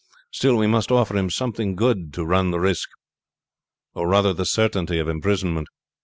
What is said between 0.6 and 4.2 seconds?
must offer him something good to run the risk, or